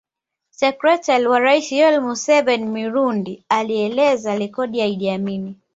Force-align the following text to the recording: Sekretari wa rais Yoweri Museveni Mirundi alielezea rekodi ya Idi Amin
Sekretari 0.61 1.25
wa 1.31 1.39
rais 1.47 1.67
Yoweri 1.79 1.99
Museveni 2.07 2.65
Mirundi 2.75 3.43
alielezea 3.49 4.35
rekodi 4.35 4.79
ya 4.79 4.85
Idi 4.85 5.09
Amin 5.09 5.55